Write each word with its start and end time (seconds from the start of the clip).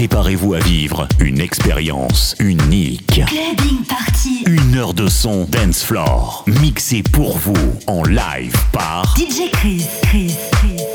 Préparez-vous 0.00 0.54
à 0.54 0.60
vivre 0.60 1.06
une 1.18 1.42
expérience 1.42 2.34
unique. 2.38 3.20
Clubbing 3.26 3.84
Party. 3.86 4.44
Une 4.46 4.78
heure 4.78 4.94
de 4.94 5.08
son 5.08 5.44
dance 5.44 5.82
floor. 5.82 6.42
Mixé 6.46 7.02
pour 7.02 7.36
vous 7.36 7.74
en 7.86 8.02
live 8.04 8.54
par 8.72 9.14
DJ 9.18 9.50
Chris. 9.52 9.84
Chris. 10.00 10.34
Chris. 10.52 10.89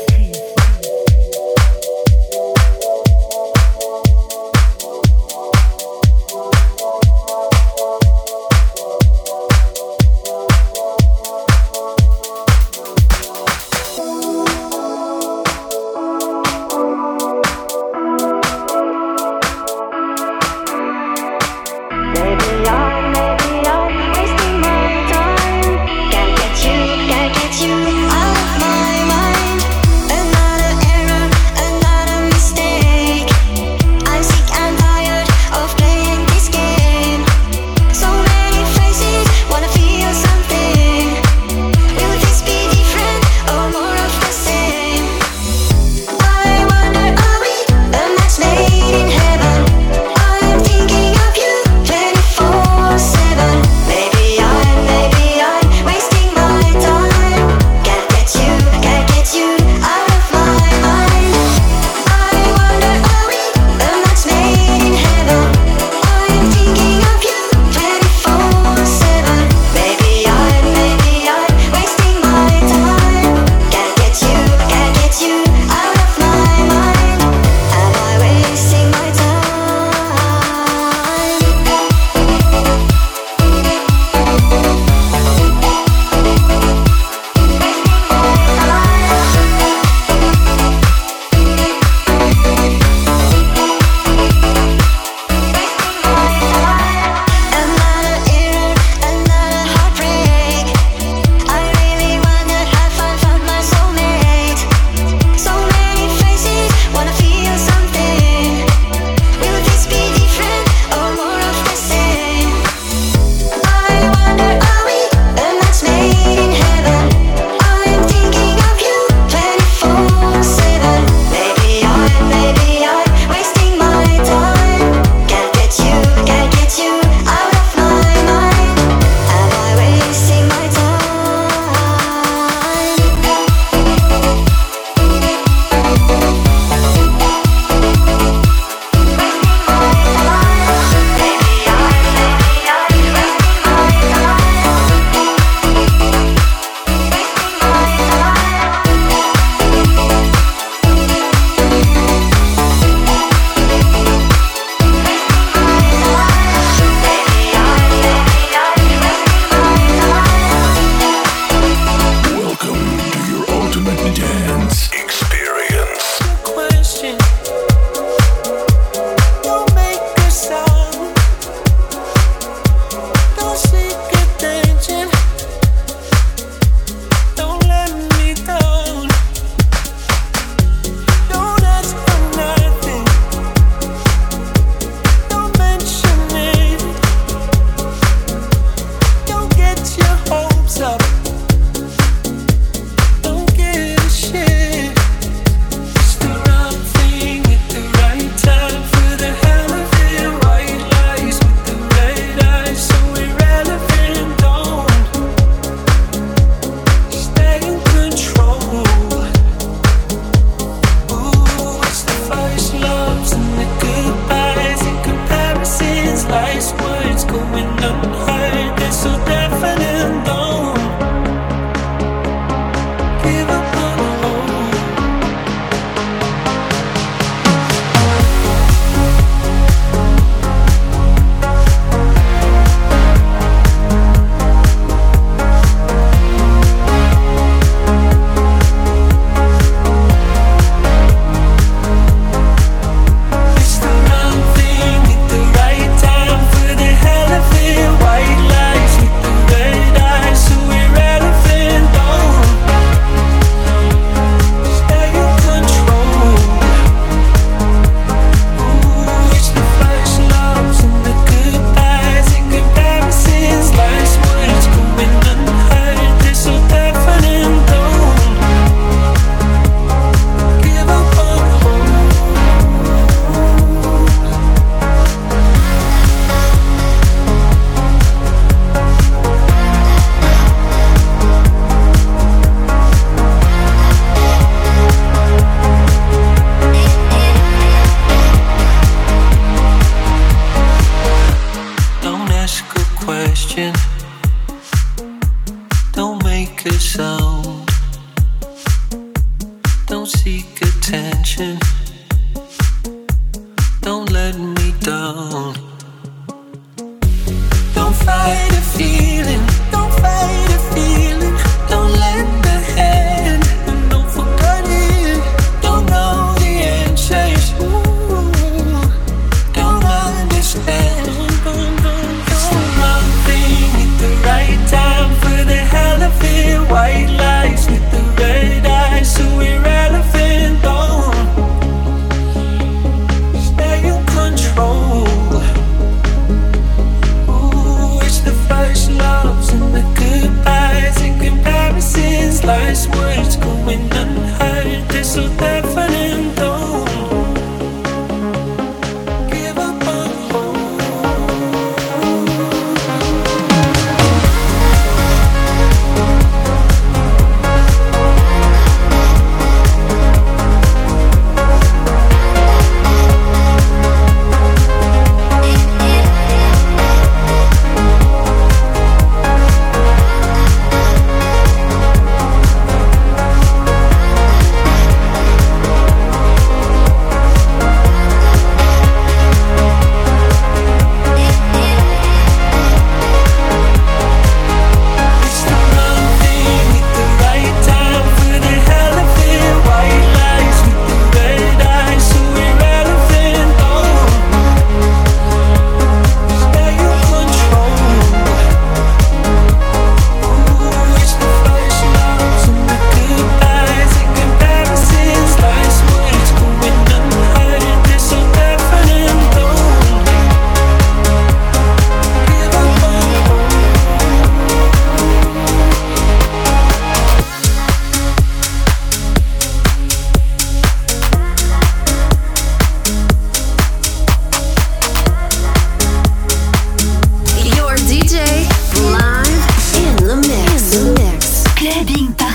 30. 431.96 432.25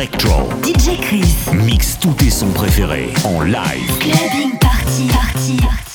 DJ 0.00 0.98
Chris 0.98 1.34
mixe 1.52 1.98
tous 1.98 2.14
tes 2.14 2.30
sons 2.30 2.52
préférés 2.52 3.12
en 3.24 3.42
live. 3.42 3.98
Clubbing 3.98 4.58
Party 4.58 5.06
Party 5.12 5.56
Party. 5.58 5.89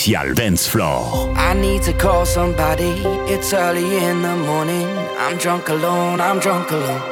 spécial 0.00 0.34
Dance 0.34 0.66
Floor. 0.66 1.30
I 1.36 1.52
need 1.54 1.82
to 1.82 1.92
call 1.92 2.24
somebody, 2.24 3.02
it's 3.28 3.52
early 3.52 3.98
in 3.98 4.22
the 4.22 4.34
morning. 4.34 4.88
I'm 5.18 5.36
drunk 5.36 5.68
alone, 5.68 6.20
I'm 6.20 6.38
drunk 6.40 6.70
alone. 6.70 7.02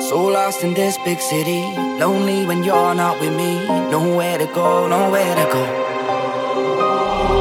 So 0.00 0.24
lost 0.24 0.64
in 0.64 0.72
this 0.72 0.96
big 1.04 1.20
city, 1.20 1.60
lonely 2.00 2.46
when 2.46 2.64
you're 2.64 2.94
not 2.94 3.20
with 3.20 3.34
me. 3.36 3.66
Nowhere 3.90 4.38
to 4.38 4.46
go, 4.46 4.88
nowhere 4.88 5.34
to 5.34 5.46
go. 5.52 5.64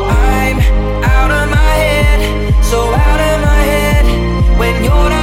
I'm 0.09 0.59
out 1.03 1.31
of 1.31 1.49
my 1.49 1.73
head, 1.87 2.53
so 2.63 2.79
out 2.93 3.19
of 3.31 3.41
my 3.41 3.61
head 3.71 4.59
when 4.59 4.83
you're 4.83 5.09
not. 5.09 5.22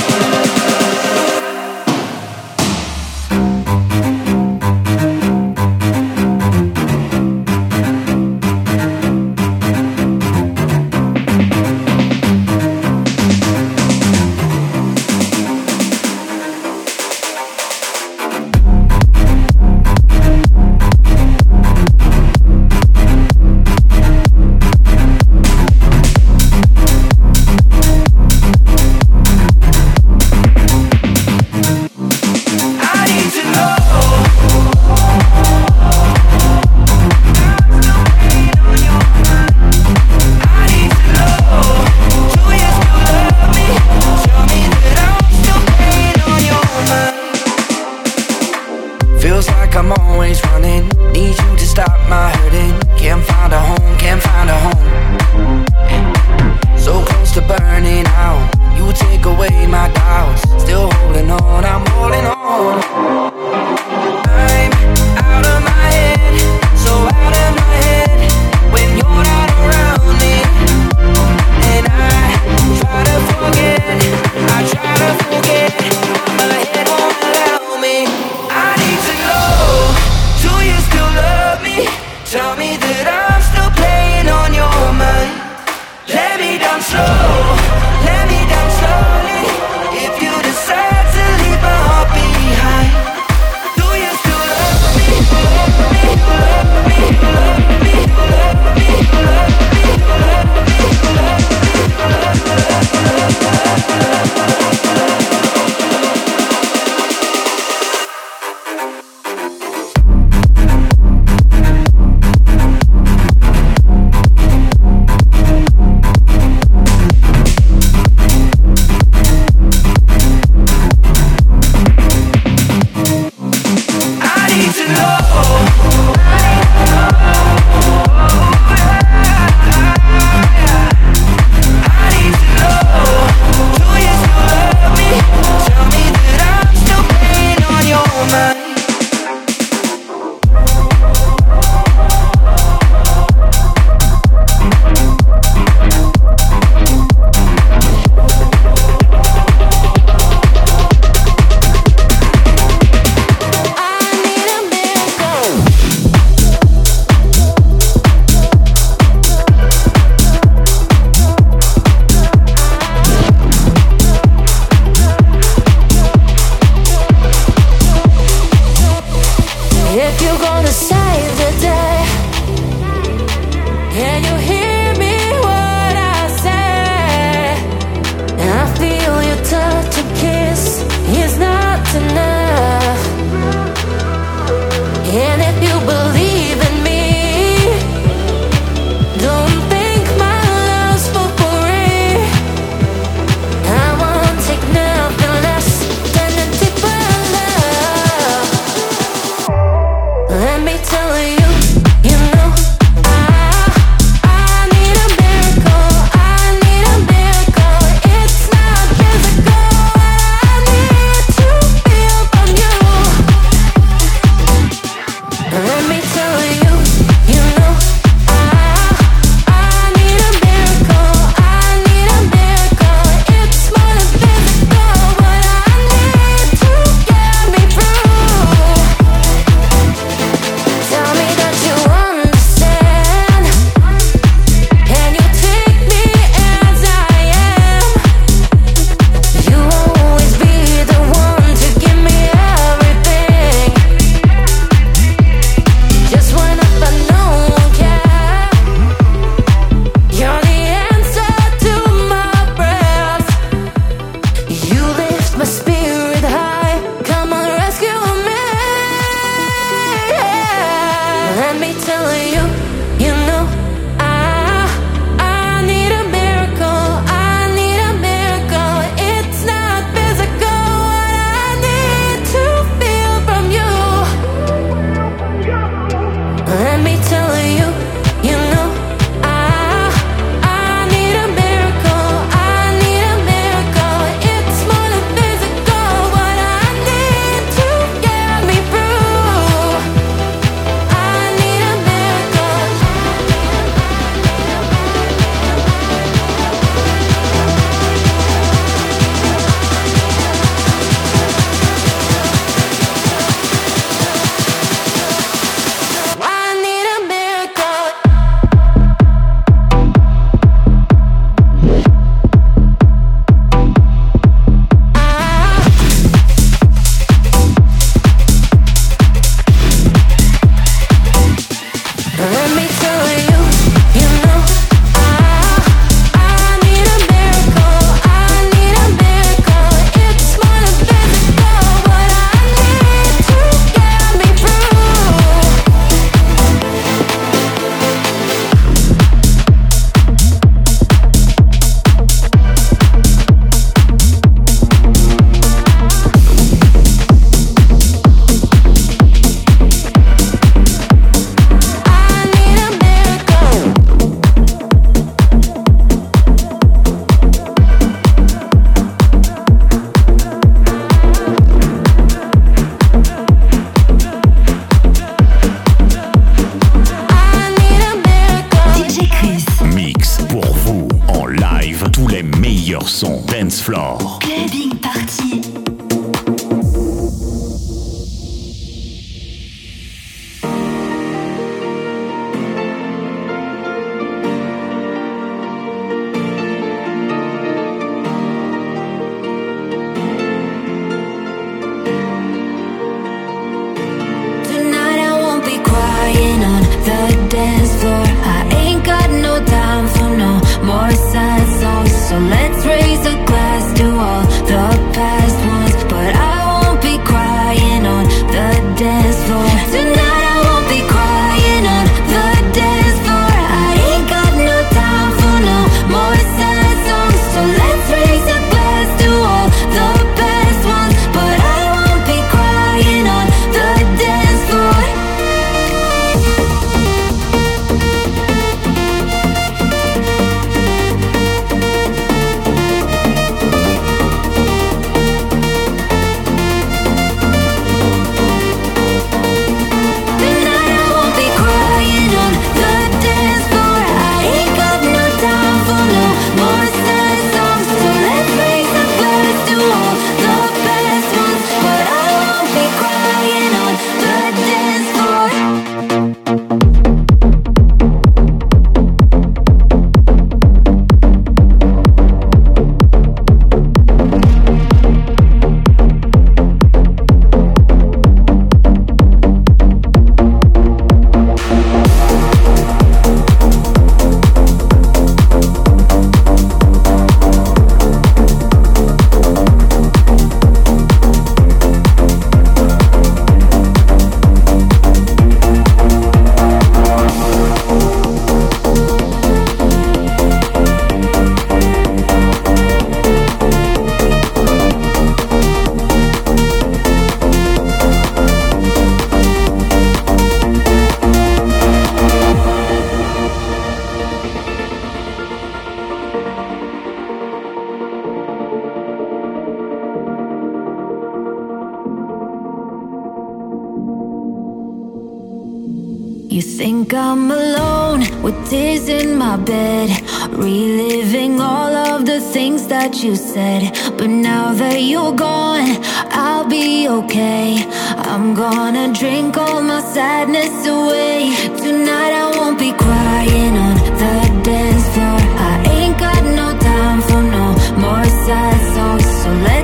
you 523.03 523.15
said. 523.15 523.73
But 523.97 524.09
now 524.09 524.53
that 524.53 524.81
you're 524.81 525.13
gone, 525.13 525.79
I'll 526.11 526.47
be 526.47 526.87
okay. 526.87 527.65
I'm 528.11 528.35
gonna 528.35 528.93
drink 528.93 529.37
all 529.37 529.61
my 529.61 529.81
sadness 529.81 530.67
away. 530.67 531.33
Tonight 531.57 532.13
I 532.23 532.31
won't 532.37 532.59
be 532.59 532.71
crying 532.73 533.55
on 533.57 533.75
the 534.01 534.15
dance 534.43 534.85
floor. 534.93 535.19
I 535.49 535.53
ain't 535.77 535.97
got 535.97 536.21
no 536.23 536.47
time 536.59 537.01
for 537.01 537.23
no 537.37 537.47
more 537.85 538.05
sad 538.25 538.59
songs. 538.75 539.05
So 539.23 539.29
let's 539.47 539.60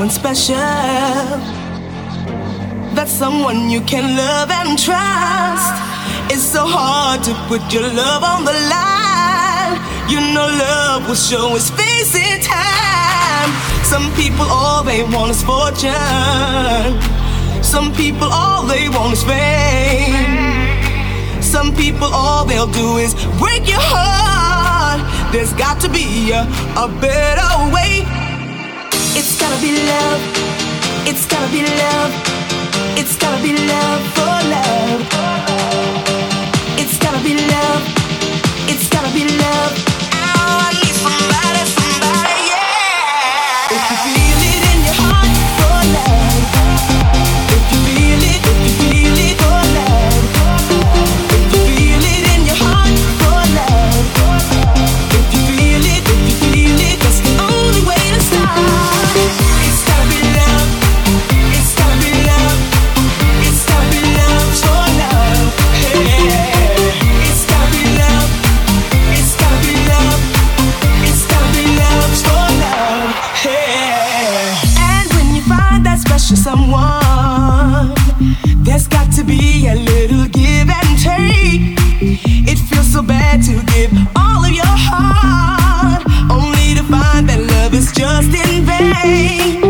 someone 0.00 0.10
special. 0.10 0.56
That's 2.94 3.12
someone 3.12 3.68
you 3.68 3.82
can 3.82 4.16
love 4.16 4.50
and 4.50 4.78
trust. 4.78 5.74
It's 6.32 6.42
so 6.42 6.64
hard 6.64 7.22
to 7.24 7.34
put 7.48 7.60
your 7.70 7.82
love 7.82 8.22
on 8.22 8.46
the 8.46 8.56
line. 8.72 9.76
You 10.08 10.20
know 10.32 10.48
love 10.48 11.06
will 11.06 11.14
show 11.14 11.54
its 11.54 11.68
face 11.68 12.14
in 12.14 12.40
time. 12.40 13.50
Some 13.84 14.10
people 14.14 14.46
all 14.48 14.82
they 14.82 15.02
want 15.02 15.32
is 15.32 15.42
fortune. 15.42 15.92
Some 17.62 17.92
people 17.92 18.28
all 18.32 18.62
they 18.62 18.88
want 18.88 19.12
is 19.12 19.22
fame. 19.22 20.62
Some 21.42 21.74
people 21.76 22.08
all 22.10 22.46
they'll 22.46 22.72
do 22.72 22.96
is 22.96 23.12
break 23.38 23.68
your 23.68 23.84
heart. 23.92 25.00
There's 25.30 25.52
got 25.52 25.78
to 25.82 25.90
be 25.90 26.32
a, 26.32 26.42
a 26.76 26.88
better 27.00 27.74
way 27.74 28.19
gotta 29.40 29.60
be 29.62 29.72
love. 29.72 30.20
It's 31.08 31.24
gotta 31.24 31.50
be 31.50 31.62
love. 31.62 32.12
It's 33.00 33.16
gotta 33.16 33.42
be 33.42 33.52
love 33.56 34.02
for 34.14 34.36
love. 34.54 35.00
It's 36.76 36.98
gotta 36.98 37.20
be 37.24 37.34
love. 37.34 37.82
It's 38.68 38.86
gotta 38.88 39.10
be 39.14 39.24
love. 39.24 39.72
Oh, 40.12 40.66
I 40.66 40.70
need 40.76 40.94
somebody, 41.06 41.62
somebody, 41.78 42.36
yeah. 42.52 43.76
If 43.76 43.82
you 43.90 43.96
feel 44.12 44.40
it 44.52 44.62
in 44.72 44.78
your 44.84 44.98
heart 45.00 45.32
for 45.56 45.78
love. 45.96 47.29
so 82.90 83.02
bad 83.02 83.40
to 83.40 83.52
give 83.72 83.92
all 84.16 84.44
of 84.44 84.50
your 84.50 84.64
heart, 84.66 86.02
only 86.28 86.74
to 86.74 86.82
find 86.82 87.28
that 87.28 87.38
love 87.38 87.72
is 87.72 87.92
just 87.92 88.34
in 88.34 88.64
vain. 88.64 89.69